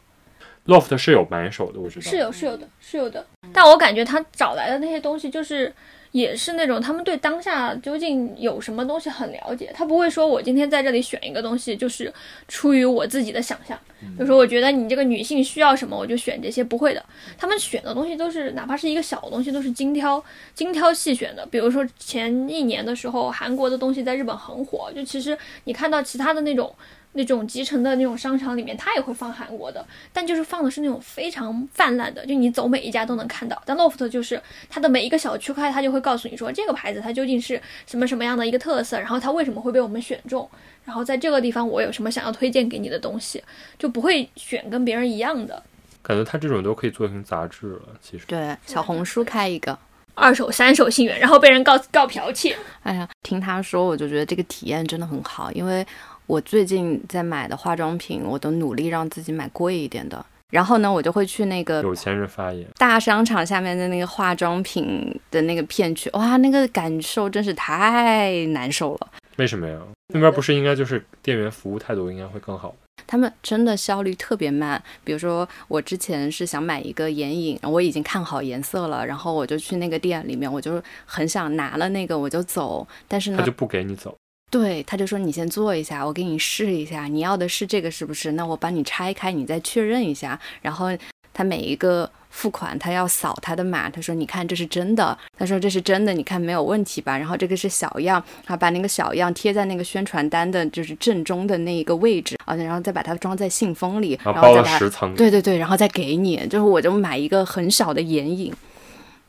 [0.69, 2.09] Loft 是有买手的，我知道。
[2.09, 3.25] 是有是有的，是有的。
[3.51, 5.73] 但我感觉他找来的那些东西，就是
[6.11, 9.71] 也是那种他们对当下究竟有什么东西很了解。
[9.73, 12.13] 他不会说我今天在这里选一个东西，就是
[12.47, 16.63] 出于我自己的想象，比如说我觉得你这个女性需要什么，我就选这些。
[16.63, 17.03] 不会的，
[17.35, 21.43] 他们选的东西都是哪怕是一个小东西，都是精挑精挑细选的。
[21.47, 26.71] 比如说前一年的时候，韩国的东西在日本很火，就其实你看到其他的那种。
[27.13, 33.61] 那种集成的那种商场里面，它也会放韩国的，但就是放的是那种非常泛滥的，就你走每一家都能看到。
[33.65, 40.47] 但 LOFT 就是它的每一个小区块，它就会告诉你说这个牌子它究竟是什么什么样的一个特色，然后它为什么会被我们选中，
[40.85, 43.43] 然后在这个地方我有什么想要推荐给你的东西，
[43.77, 45.61] 就不会选跟别人一样的。
[46.01, 48.25] 感觉它这种都可以做成杂志了，其实。
[48.27, 49.77] 对，小红书开一个。
[50.15, 52.53] 二手、三手信源，然后被人告告剽窃。
[52.83, 55.85] 哎呀，听他说，我就觉得这个体验真的很好，因为
[56.29, 60.23] 我最近在买的化妆品，我都努力让自己买贵一点的。
[60.51, 69.07] 然后呢，我就会去那个有钱人发言，大商场下面的那个化妆品的那个片区，哇，那个感受真是太难受了。
[69.37, 69.79] 为什么呀？
[70.13, 72.75] 那边不是应该就是店员服务态度应该会更好？
[73.07, 74.79] 他们真的效率特别慢。
[75.03, 84.15] 比如说，我之前是想买一个眼影，我已经看好颜色了，然后我就去那个店里面，我就很想拿了那个我就走，但是呢他就，不给你走。
[84.49, 88.31] 对，他就说你先做一下，我给你试一下，你要的是这个是不是？
[88.31, 90.39] 那我帮你拆开，你再确认一下。
[90.61, 90.87] 然后
[91.31, 97.15] 他每一个付款，他要扫他的码，他说你看这是真的，他说这是真的，你看没有问题吧？
[97.15, 108.51] 然后这个是小样，他把那个小样贴在那个宣传单的就是正中的那一个位置啊，然后再把它装在信封里，然然后包了后再把它十层，对对对，然后再给你，就是我就买一个很小的眼影，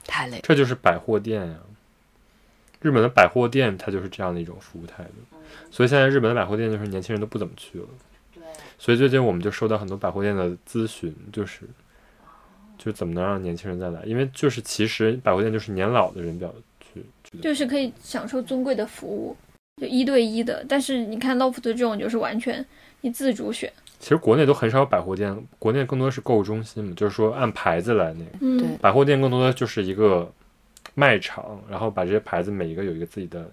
[0.07, 0.43] 太累了。
[0.45, 1.55] 这就是百货店呀。
[2.81, 5.37] 日本的百货店它就是这样的一种服务态度，
[5.71, 7.87] 所以现在日本的百货店就是年轻人都不怎么去了。
[8.79, 11.61] 所以最近我们就收到很多百货店的咨询，就是
[12.79, 14.03] 就怎么能让年轻人再来？
[14.05, 17.05] 因为就是其实百货店就是年老的人比较去。
[17.43, 19.37] 就是可以享受尊贵的服务，
[19.81, 20.65] 就一对一的。
[20.67, 22.65] 但是你看 loft 这种就是完全
[23.03, 28.31] 你自主选，其实国内都很少有百货店，国内更多是购物中心嘛，就是说按牌子来那个。
[28.41, 30.33] 嗯，对百货店更多的就是一个
[30.95, 33.49] 卖场，然后把这些牌子每一个有一个自己的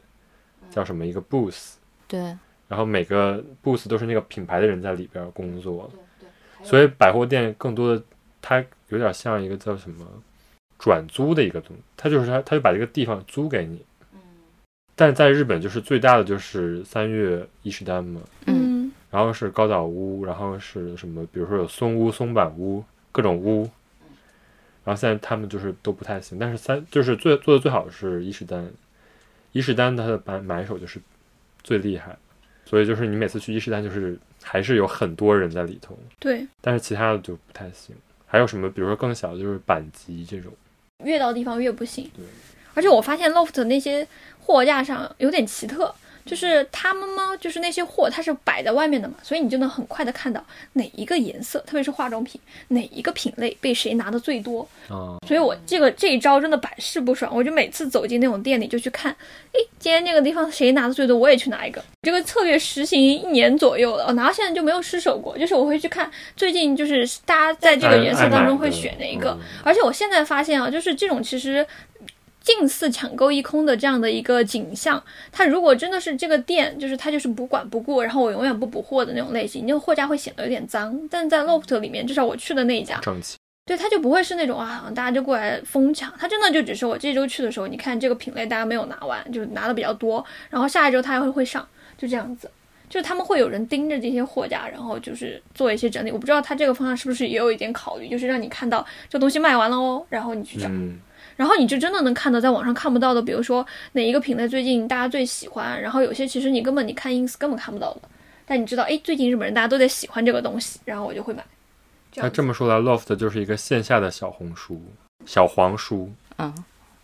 [0.69, 1.73] 叫什么一个 booth，
[2.07, 2.19] 对，
[2.67, 5.89] 然后每个 booth 都是那个品牌的人在里边工作，
[6.63, 8.03] 所以百货店更多的
[8.41, 10.05] 它有点像一个叫什么
[10.79, 13.85] 转租的一个东西，它就是它它就把这个地方租给你。
[14.95, 23.69] 但在日本就是最大的就是三月伊势丹嘛，嗯，然后是高岛屋，然后是什么，比如说有松屋、松板屋，各种屋。
[24.88, 28.65] 然后现在他们就是都不太行，但是三就是最做的最好的是伊势丹，
[29.52, 30.97] 伊势丹它的买买手就是
[31.62, 32.17] 最厉害，
[32.63, 37.93] 所以就是你每次去伊势丹就是还是有很多人在里头，对，但是其他的就不太行。
[38.26, 40.54] 还有什么，比如说更小的就是板级这种，
[41.04, 42.23] 越到地方越不行对。
[42.73, 44.08] 而且我发现 loft 那些
[44.39, 45.93] 货架上有点奇特，
[46.27, 54.67] 就是他们嘛，就是那些货它是摆在外面的嘛，所以你就能很快的看到哪一个颜色，特别是化妆品，哪一个品类被谁拿的最多。
[54.89, 59.11] 啊、所以我这个这一招真的百试不爽，我就每次走进那种店里就去看，
[59.53, 61.83] 诶，今天那个地方谁拿的最多，我也去拿一个。
[62.01, 65.37] 这个策略实行一年左右了，我拿到现在就没有失手过。
[65.37, 71.65] 就是我会去看最近就是大家在这个颜色当中会选哪一个，嗯而且我现在发现啊，就是这种其实
[72.47, 80.97] 近似抢购一空的这样的一个景象，它如果真的是这个店，就是它就是不管不顾，然后我永远不补货的那种类型，那个货架会显得有点脏。
[81.12, 83.01] 但在 loft 里面，至少我去的那一家。
[83.65, 92.49] 对，它就不会是那种啊，大家就过来疯抢，它真的就只是我这周去的时候，你看这个品类大家没有拿完，就是拿的比较多，然后下一周它还会会上，就这样子。
[92.89, 96.10] 就是他们会有人盯着这些货架，然后就是做一些整理。
[96.10, 100.97] 我不知道他这个方向是不是也有一点考虑，就是让你看到这东西卖完了哦，然后你去找，嗯，
[101.38, 108.02] 然后你就真的能看到在网上看不到的，比如说哪一个品类最近大家最喜欢，然后有些其实你根本你看 ins 根本看不到的，
[108.45, 111.45] 但你知道，哎，最近日本人大家都在喜欢这个东西，然后我就会买。
[112.12, 114.82] 这那这么说来，loft 就是一个线下的小红书、
[115.26, 116.54] 小黄书，嗯，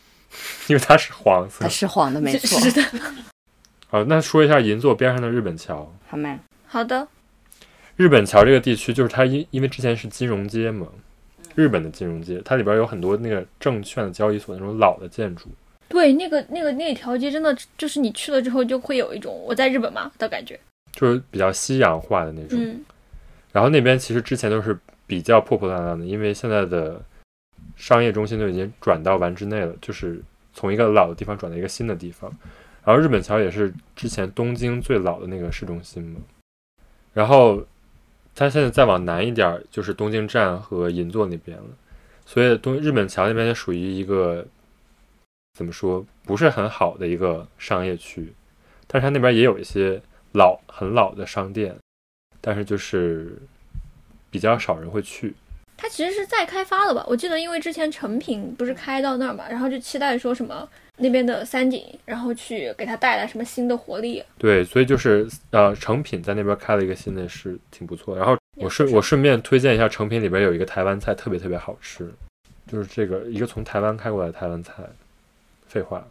[0.67, 1.69] 因为它是黄色它。
[1.69, 2.59] 是黄的，没错。
[2.59, 2.81] 是 的，
[3.89, 5.93] 好，那说一下银座边上的日本桥。
[6.07, 6.39] 好吗？
[6.65, 7.07] 好的，
[7.95, 10.87] 日本桥这个地区，就是它因因为之前是金融街嘛，
[11.55, 15.49] 日本的金融街，它里边有很多那个证券的交易所那种老的建筑，
[15.87, 20.59] 对，那个那个那条街真的就是你去了之后就会有一种我在日本嘛的感觉。
[20.91, 22.59] 就是比较西洋化的那种。
[22.59, 22.83] 嗯，
[23.51, 27.01] 然后那边其实之前都是比较破破烂烂的，因为现在的
[27.75, 30.21] 商业中心都已经转到丸之内了，就是
[30.53, 32.31] 从一个老的地方转到一个新的地方。
[32.85, 36.19] 然后日本桥也是之前东京最老的那个市中心嘛。
[37.13, 37.65] 然后
[38.35, 41.65] 它现在再往南一点儿，就是东京站和银座那边了。
[42.25, 44.45] 所以东日本桥那边就属于一个
[45.53, 48.33] 怎么说不是很好的一个商业区，
[48.87, 51.75] 但是它那边也有一些老很老的商店，
[52.41, 53.37] 但是就是
[54.31, 55.35] 比较少人会去。
[55.75, 57.03] 它其实是在开发了吧？
[57.07, 64.23] 我记得因为之前成品不是开到那儿嘛，然后就期待说什么那边的三井，然后去给它带来什么新的活力。
[64.37, 68.15] 对，所以就是呃，成品在那边开了一个新的是挺不错。
[68.15, 72.11] 然后我顺我顺便推荐一下，成品里边有一个台湾菜特别特别好吃，
[72.67, 74.73] 就是这个一个从台湾开过来的台湾菜。
[75.65, 76.05] 废话，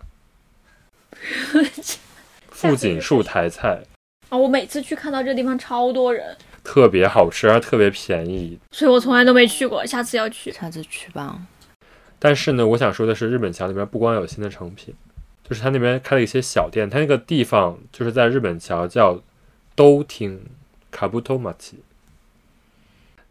[2.50, 3.80] 富锦树台菜
[4.28, 8.58] 啊，我每次去看到这地方超多人，特别好吃，而特别便宜。
[8.72, 10.50] 所以我从来都没去过，下次要去。
[10.50, 11.40] 下次去吧。
[12.24, 14.94] 但是呢，我想说的是，日本桥那边不光有新的成品，
[15.42, 16.88] 就是他那边开了一些小店。
[16.88, 19.20] 他那个地方就是在日本桥叫
[19.74, 20.40] 都厅
[20.92, 21.78] （Kabutomachi）。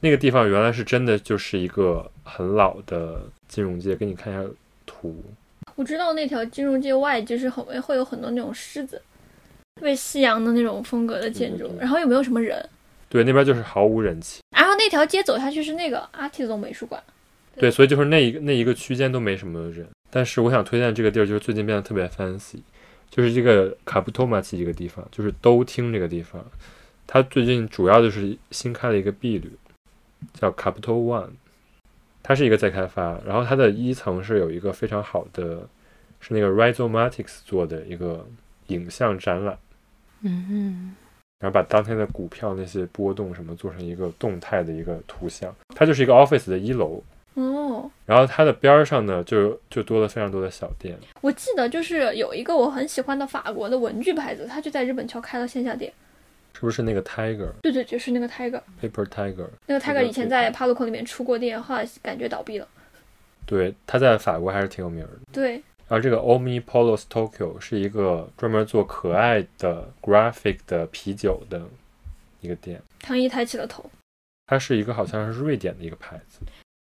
[0.01, 4.43] 那个地方原来是真的就是一个很老的金融街，给你看一下
[4.85, 5.23] 图。
[5.75, 9.01] 我知道那条金融街外就是很会有很多那种狮子，
[9.75, 12.69] 特别西洋的那种风格的建筑然后又没有什么人。
[13.07, 14.41] 对，那边就是毫无人气。
[14.57, 17.01] 然后那条街走下去是那个阿提总美术馆，
[17.57, 19.87] 对，所以就是那一个那一个区间都没什么人。
[20.09, 22.59] 但是我想推荐这个地儿，就是最近变得特别 fancy，
[23.09, 26.43] 就是这个卡布托马奇一个地方，就是都厅这个地方，
[27.07, 29.51] 它最近主要就是新开了一个 B 旅，
[30.33, 31.29] 叫 Capital One，
[32.21, 35.67] 它是一个在开发，然后它的一层是有一个非常好的，
[36.19, 38.27] 是那个 Rhizomatics 做的一个
[38.67, 39.57] 影像展览，
[40.23, 40.95] 嗯
[41.39, 47.03] 然后把当天的股票那些波动什么做成一个动态的一个图像，它就是一个 office 的一楼，
[47.35, 55.91] 哦，然后它的边儿上呢就就多了非常多的小店，我记得就是有一个我很喜欢的法国的文具牌子，它就在日本桥开了线下店。
[56.53, 59.47] 是不是那个 Tiger 对对，就是那个 Tiger，Paper Tiger？
[59.65, 62.67] 那个 Tiger 以前在 Paluco 里面出过店，后来感觉倒闭了。
[63.45, 65.19] 对，它在法国还是挺有名儿的。
[65.31, 65.53] 对，
[65.87, 71.61] 然后这个 Omi Polos Tokyo 是一个专门做可爱的 graphic 的啤酒的
[72.41, 73.89] 一个店，唐一抬起了头。
[74.47, 76.41] 它是一个好像是瑞典的一个牌子。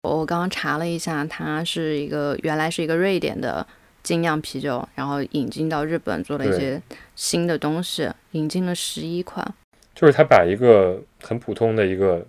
[0.03, 3.65] 我刚刚查了一下，它是一个原来是一个瑞典的
[4.01, 6.81] 精酿啤酒，然后引进到日本做了一些
[7.15, 9.45] 新的东西，引进了十一款。
[9.93, 12.25] 就是他把一个很普通的一个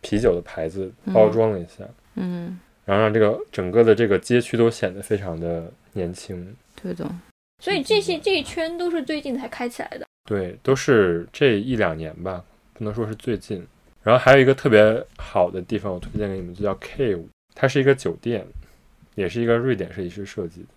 [0.00, 1.84] 啤酒的牌子包装了一下，
[2.16, 6.54] 嗯，然后让这个整个的这个街区都显得非常的年轻。
[6.82, 7.08] 对的。
[7.62, 10.04] 所以这些这一圈都是最近才开起来的。
[10.24, 12.42] 对，都是这一两年吧，
[12.72, 13.64] 不能说是最近。
[14.02, 18.44] 然后还有一个特别好的地方，我推荐给你们，就叫 K 五，它是一个酒店，
[19.14, 20.68] 也是一个瑞典设计师设计的。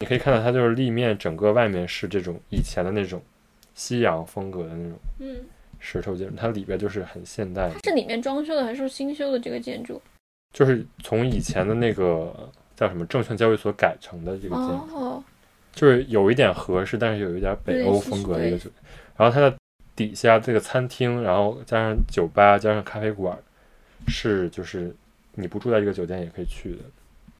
[0.00, 3.22] 你可以看到，它就是立面整个外面是这种以前的那种
[3.74, 5.36] 西洋风格的那种嗯，
[5.78, 10.00] 石头建筑，它里边就是很现代，它是里面装修的还是新修的这个建筑？
[10.52, 14.96] 就是从以前的那个叫什么证券交易所改成的这个建筑。
[14.96, 15.22] 哦，
[15.72, 18.82] 就是有一点合适，但是有一点北欧风格的一个酒店。
[19.16, 19.54] 然后它的
[19.98, 23.36] 底下这个餐厅，然后加上酒吧，加上咖啡馆，
[24.06, 24.94] 是就是
[25.34, 26.78] 你不住在这个酒店也可以去的。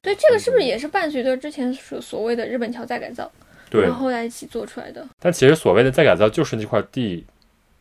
[0.01, 3.31] 对，这个是不是也是伴随着之前所所谓的日本桥再改造，
[3.69, 5.07] 对然，后后来一起做出来的？
[5.19, 7.25] 但其实所谓的再改造，就是那块地，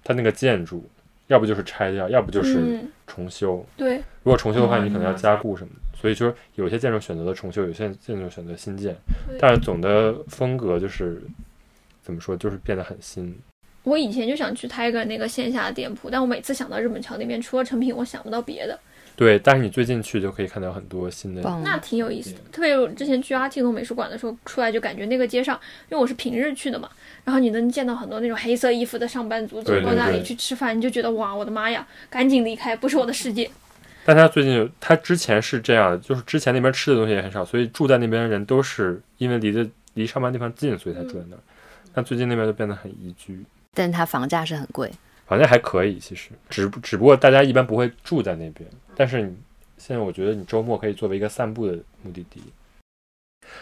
[0.04, 0.88] 它那个建筑，
[1.26, 3.66] 要不就是拆掉，要不就是嗯，重修。
[3.76, 5.80] 对，如果重修的话，嗯你可能要加固什么的。
[6.00, 8.94] 所以就是有些建筑选择了重修，有些建筑选择新建，
[9.40, 11.20] 但是总的风格就是
[12.02, 13.36] 怎么说，就是变得很新。
[13.88, 18.78] 我以前就想去 Tiger 那个线下店铺，但我每次想到日本桥那边，除了成品，我想不到别的。
[19.16, 22.40] 对，但是你最近去就可以看到很多新的那挺有意思的。
[22.52, 25.58] 特别我之前去阿提诺美术馆的时候，出来就感觉那个街上，
[25.90, 26.88] 因为我是平日去的嘛，
[27.24, 33.50] 然后你能见到很多那种黑色衣服的上班族走对对对过那里去吃饭，你就觉得哇，我的妈呀，赶紧离开，不是我的世界。
[34.04, 41.40] 但他最近，他之前是这样的，就是之前那边吃的东西也很少，所以住在那边的人都是因为离着离上班地方近，所以才住在那儿。
[41.92, 43.44] 但最近那边就变得很宜居，
[43.78, 44.90] 但它房价是很贵。
[45.28, 49.36] 房价还可以，其实只不只不过大家一般不会住在那边，但是你
[49.76, 52.42] 现在我觉得你周末可以作为一个散步的目的地。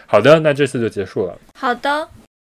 [0.07, 1.37] 好的，那这次就结束了。
[1.53, 2.09] 好的，